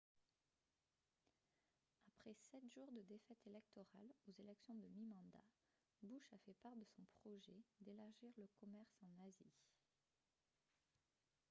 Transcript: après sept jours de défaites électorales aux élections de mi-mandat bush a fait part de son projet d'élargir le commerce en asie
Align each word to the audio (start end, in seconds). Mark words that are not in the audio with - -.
après 2.07 2.33
sept 2.33 2.67
jours 2.73 2.91
de 2.91 3.03
défaites 3.03 3.45
électorales 3.45 4.11
aux 4.27 4.31
élections 4.41 4.73
de 4.73 4.87
mi-mandat 4.87 5.43
bush 6.01 6.33
a 6.33 6.39
fait 6.39 6.55
part 6.63 6.75
de 6.75 6.83
son 6.95 7.03
projet 7.21 7.61
d'élargir 7.81 8.31
le 8.35 8.47
commerce 8.59 8.97
en 9.03 9.27
asie 9.27 9.53